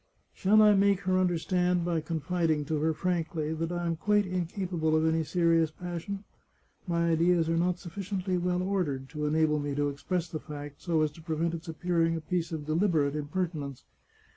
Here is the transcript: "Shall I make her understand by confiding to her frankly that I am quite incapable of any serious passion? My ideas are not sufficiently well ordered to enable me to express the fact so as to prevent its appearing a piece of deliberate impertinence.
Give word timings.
"Shall 0.33 0.63
I 0.63 0.73
make 0.73 1.01
her 1.01 1.19
understand 1.19 1.85
by 1.85 2.01
confiding 2.01 2.65
to 2.65 2.79
her 2.79 2.91
frankly 2.91 3.53
that 3.53 3.71
I 3.71 3.85
am 3.85 3.97
quite 3.97 4.25
incapable 4.25 4.95
of 4.95 5.05
any 5.05 5.23
serious 5.23 5.69
passion? 5.69 6.23
My 6.87 7.09
ideas 7.11 7.47
are 7.49 7.55
not 7.55 7.77
sufficiently 7.77 8.35
well 8.39 8.63
ordered 8.63 9.09
to 9.09 9.27
enable 9.27 9.59
me 9.59 9.75
to 9.75 9.89
express 9.89 10.27
the 10.27 10.39
fact 10.39 10.81
so 10.81 11.03
as 11.03 11.11
to 11.11 11.21
prevent 11.21 11.53
its 11.53 11.67
appearing 11.67 12.15
a 12.15 12.21
piece 12.21 12.51
of 12.51 12.65
deliberate 12.65 13.15
impertinence. 13.15 13.83